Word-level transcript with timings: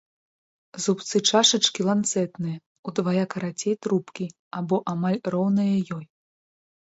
Зубцы 0.83 1.17
чашачкі 1.29 1.81
ланцэтныя, 1.89 2.57
удвая 2.91 3.25
карацей 3.33 3.75
трубкі 3.87 4.25
або 4.61 4.77
амаль 4.95 5.19
роўныя 5.35 5.75
ёй. 5.97 6.05